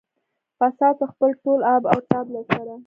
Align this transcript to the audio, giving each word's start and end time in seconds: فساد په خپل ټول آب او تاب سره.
فساد 0.59 0.93
په 0.99 1.05
خپل 1.11 1.29
ټول 1.43 1.59
آب 1.75 1.83
او 1.93 1.99
تاب 2.09 2.25
سره. 2.51 2.75